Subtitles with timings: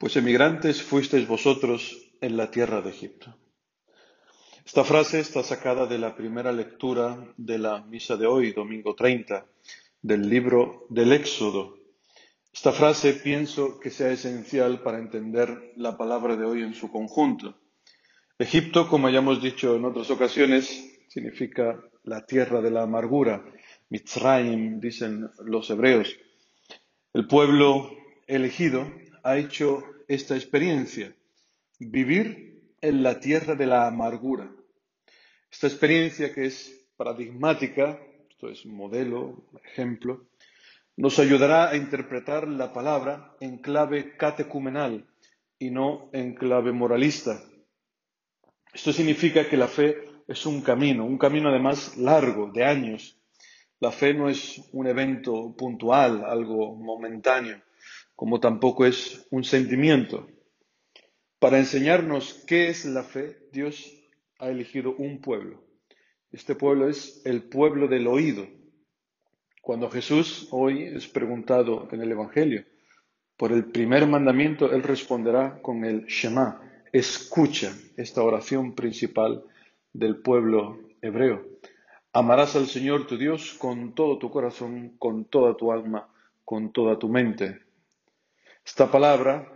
[0.00, 3.36] pues emigrantes fuisteis vosotros en la tierra de Egipto.
[4.64, 9.46] Esta frase está sacada de la primera lectura de la misa de hoy, domingo 30,
[10.00, 11.76] del libro del Éxodo.
[12.50, 17.58] Esta frase pienso que sea esencial para entender la palabra de hoy en su conjunto.
[18.38, 23.44] Egipto, como ya hemos dicho en otras ocasiones, significa la tierra de la amargura.
[23.90, 26.16] Mitzrayim, dicen los hebreos.
[27.12, 27.90] El pueblo
[28.26, 28.86] elegido
[29.22, 31.14] ha hecho esta experiencia,
[31.78, 34.50] vivir en la tierra de la amargura.
[35.48, 37.96] Esta experiencia que es paradigmática,
[38.28, 40.26] esto es modelo, ejemplo,
[40.96, 45.06] nos ayudará a interpretar la palabra en clave catecumenal
[45.60, 47.44] y no en clave moralista.
[48.74, 53.16] Esto significa que la fe es un camino, un camino además largo, de años.
[53.78, 57.62] La fe no es un evento puntual, algo momentáneo
[58.20, 60.28] como tampoco es un sentimiento.
[61.38, 63.96] Para enseñarnos qué es la fe, Dios
[64.38, 65.64] ha elegido un pueblo.
[66.30, 68.46] Este pueblo es el pueblo del oído.
[69.62, 72.66] Cuando Jesús hoy es preguntado en el Evangelio
[73.38, 76.60] por el primer mandamiento, Él responderá con el Shema,
[76.92, 79.44] escucha esta oración principal
[79.94, 81.42] del pueblo hebreo.
[82.12, 86.12] Amarás al Señor tu Dios con todo tu corazón, con toda tu alma,
[86.44, 87.69] con toda tu mente.
[88.70, 89.52] Esta palabra,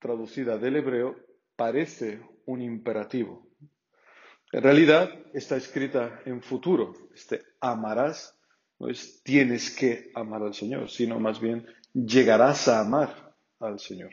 [0.00, 1.14] traducida del hebreo,
[1.54, 3.46] parece un imperativo.
[4.50, 6.92] En realidad está escrita en futuro.
[7.14, 8.36] Este amarás
[8.80, 14.10] no es tienes que amar al Señor, sino más bien llegarás a amar al Señor.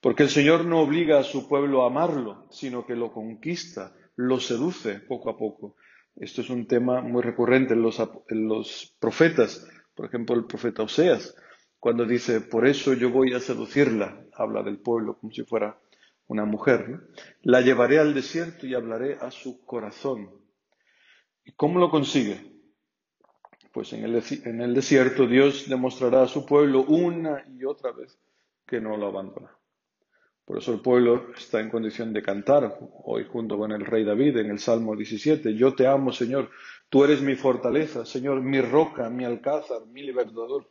[0.00, 4.40] Porque el Señor no obliga a su pueblo a amarlo, sino que lo conquista, lo
[4.40, 5.76] seduce poco a poco.
[6.16, 10.84] Esto es un tema muy recurrente en los, en los profetas, por ejemplo el profeta
[10.84, 11.36] Oseas
[11.80, 15.78] cuando dice, por eso yo voy a seducirla, habla del pueblo como si fuera
[16.26, 17.08] una mujer,
[17.42, 20.30] la llevaré al desierto y hablaré a su corazón.
[21.44, 22.40] ¿Y cómo lo consigue?
[23.72, 28.18] Pues en el, en el desierto Dios demostrará a su pueblo una y otra vez
[28.66, 29.56] que no lo abandona.
[30.46, 34.38] Por eso el pueblo está en condición de cantar hoy junto con el rey David
[34.38, 35.54] en el Salmo 17.
[35.56, 36.50] Yo te amo, Señor.
[36.88, 40.70] Tú eres mi fortaleza, Señor, mi roca, mi alcázar, mi libertador.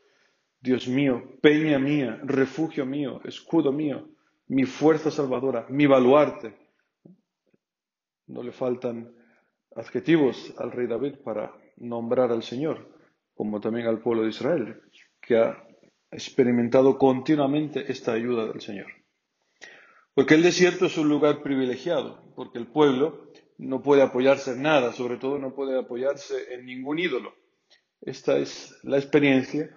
[0.65, 4.09] Dios mío, peña mía, refugio mío, escudo mío,
[4.47, 6.57] mi fuerza salvadora, mi baluarte.
[8.25, 9.13] No le faltan
[9.75, 12.89] adjetivos al rey David para nombrar al Señor,
[13.35, 14.81] como también al pueblo de Israel,
[15.21, 15.67] que ha
[16.09, 18.87] experimentado continuamente esta ayuda del Señor.
[20.15, 24.93] Porque el desierto es un lugar privilegiado, porque el pueblo no puede apoyarse en nada,
[24.93, 27.35] sobre todo no puede apoyarse en ningún ídolo.
[28.01, 29.69] Esta es la experiencia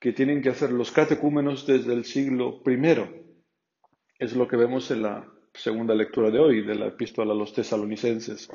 [0.00, 3.38] que tienen que hacer los catecúmenos desde el siglo I.
[4.18, 7.52] Es lo que vemos en la segunda lectura de hoy de la epístola a los
[7.52, 8.48] tesalonicenses,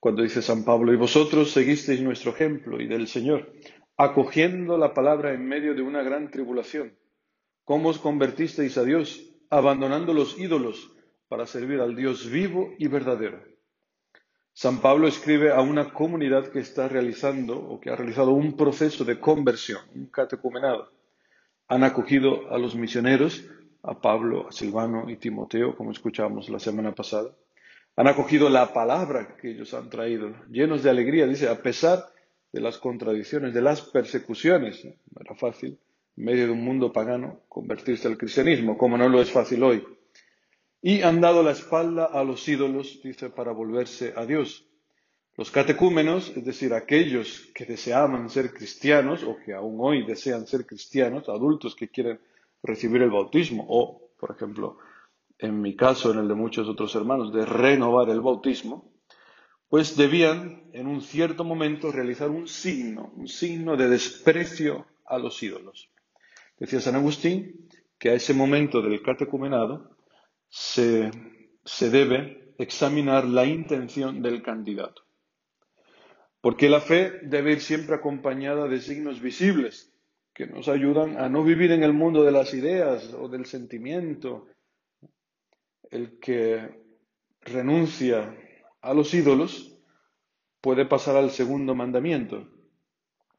[0.00, 3.52] cuando dice San Pablo, y vosotros seguisteis nuestro ejemplo y del Señor,
[3.96, 6.96] acogiendo la palabra en medio de una gran tribulación.
[7.64, 10.92] ¿Cómo os convertisteis a Dios, abandonando los ídolos
[11.28, 13.42] para servir al Dios vivo y verdadero?
[14.60, 19.04] San Pablo escribe a una comunidad que está realizando o que ha realizado un proceso
[19.04, 20.90] de conversión, un catecumenado.
[21.68, 23.44] Han acogido a los misioneros,
[23.84, 27.30] a Pablo, a Silvano y Timoteo, como escuchábamos la semana pasada.
[27.94, 32.06] Han acogido la palabra que ellos han traído, llenos de alegría, dice, a pesar
[32.52, 34.84] de las contradicciones, de las persecuciones.
[34.84, 35.78] No era fácil,
[36.16, 39.97] en medio de un mundo pagano, convertirse al cristianismo, como no lo es fácil hoy
[40.80, 44.64] y han dado la espalda a los ídolos, dice, para volverse a Dios.
[45.36, 50.66] Los catecúmenos, es decir, aquellos que deseaban ser cristianos o que aún hoy desean ser
[50.66, 52.20] cristianos, adultos que quieren
[52.62, 54.78] recibir el bautismo o, por ejemplo,
[55.38, 58.92] en mi caso, en el de muchos otros hermanos, de renovar el bautismo,
[59.68, 65.40] pues debían en un cierto momento realizar un signo, un signo de desprecio a los
[65.42, 65.88] ídolos.
[66.58, 67.68] Decía San Agustín
[67.98, 69.96] que a ese momento del catecumenado
[70.48, 71.10] se,
[71.90, 75.02] debe examinar la intención del candidato.
[76.40, 79.92] Porque la fe debe ir siempre acompañada de signos visibles
[80.32, 84.46] que nos ayudan a no vivir en el mundo de las ideas o del sentimiento.
[85.90, 86.82] El que
[87.40, 88.36] renuncia
[88.80, 89.76] a los ídolos
[90.60, 92.48] puede pasar al segundo mandamiento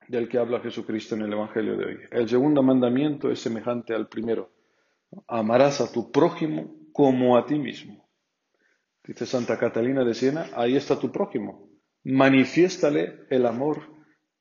[0.08, 1.98] del que habla Jesucristo en el Evangelio de hoy.
[2.12, 4.52] El segundo mandamiento es semejante al primero.
[5.28, 8.10] Amarás a tu prójimo como a ti mismo.
[9.06, 11.70] Dice Santa Catalina de Siena, ahí está tu prójimo.
[12.04, 13.78] Manifiéstale el amor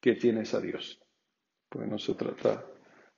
[0.01, 1.01] que tienes a Dios.
[1.69, 2.65] Pues no se trata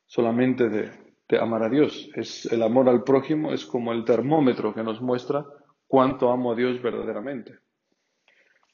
[0.05, 2.11] solamente de de amar a Dios.
[2.15, 5.47] Es el amor al prójimo es como el termómetro que nos muestra
[5.87, 7.61] cuánto amo a Dios verdaderamente.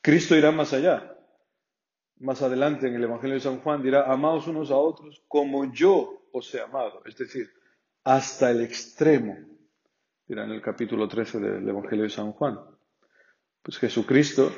[0.01, 1.13] Cristo irá más allá.
[2.19, 6.29] Más adelante en el Evangelio de San Juan dirá, amaos unos a otros como yo
[6.33, 7.03] os he amado.
[7.05, 7.47] Es decir,
[8.05, 9.37] hasta el extremo,
[10.27, 12.59] dirá en el capítulo 13 del Evangelio de San Juan.
[13.63, 14.51] Pues Jesucristo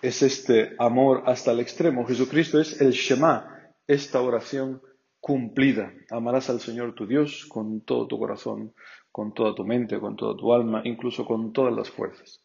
[0.00, 2.06] es este amor hasta el extremo.
[2.06, 4.80] Jesucristo es el Shema, esta oración
[5.20, 5.92] cumplida.
[6.10, 8.72] Amarás al Señor tu Dios con todo tu corazón,
[9.10, 12.44] con toda tu mente, con toda tu alma, incluso con todas las fuerzas.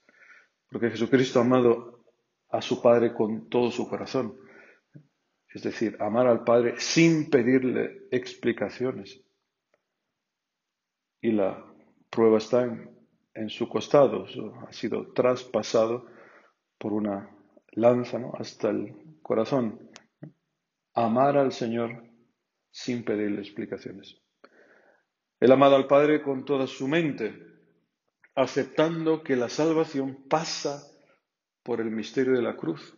[0.70, 2.04] Porque Jesucristo ha amado
[2.50, 4.36] a su Padre con todo su corazón.
[5.54, 9.22] Es decir, amar al Padre sin pedirle explicaciones.
[11.22, 11.71] Y la
[12.12, 12.64] prueba está
[13.34, 14.26] en, su costado.
[14.68, 16.06] Ha sido traspasado
[16.78, 17.36] por una
[17.72, 19.90] lanza hasta el corazón.
[20.94, 22.04] Amar al Señor
[22.70, 24.22] sin pedirle explicaciones.
[25.40, 27.34] Él amado al Padre con toda su mente,
[28.36, 30.84] aceptando que la salvación pasa
[31.64, 32.96] por el misterio de la cruz,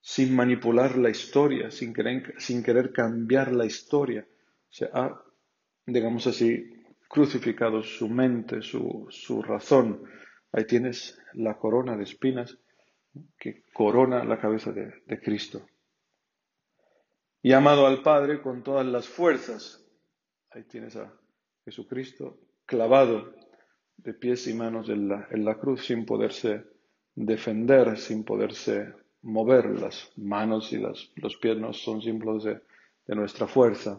[0.00, 4.26] sin manipular la historia, sin querer, sin querer cambiar la historia.
[4.68, 5.22] Se ha,
[5.86, 6.77] digamos así,
[7.08, 10.04] crucificado su mente, su, su razón.
[10.52, 12.58] Ahí tienes la corona de espinas
[13.38, 15.66] que corona la cabeza de Cristo
[17.42, 19.84] y amado al Padre con todas las fuerzas.
[20.50, 21.12] Ahí tienes a
[21.64, 23.32] Jesucristo clavado
[23.96, 26.64] de pies y manos en la, cruz sin poderse
[27.14, 29.66] defender, sin poderse mover.
[29.80, 32.60] Las manos y los pies son símbolos de,
[33.06, 33.98] nuestra fuerza.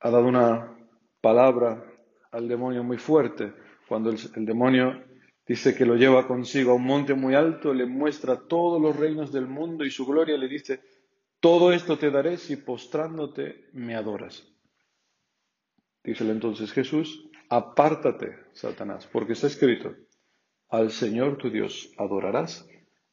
[0.00, 0.78] Ha dado una
[1.20, 1.84] palabra
[2.32, 3.52] al demonio muy fuerte.
[3.88, 5.04] Cuando el demonio
[5.46, 9.32] dice que lo lleva consigo a un monte muy alto, le muestra todos los reinos
[9.32, 10.80] del mundo y su gloria le dice,
[11.40, 14.46] todo esto te daré si postrándote me adoras.
[16.04, 19.94] Dícele entonces Jesús, apártate, Satanás, porque está escrito,
[20.68, 22.68] al Señor tu Dios adorarás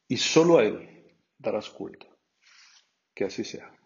[0.08, 2.08] y solo a Él darás culto.
[3.16, 3.77] Que así sea.